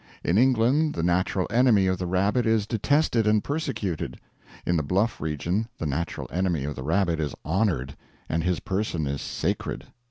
[0.23, 4.19] In England the natural enemy of the rabbit is detested and persecuted;
[4.65, 7.95] in the Bluff region the natural enemy of the rabbit is honored,
[8.27, 9.85] and his person is sacred.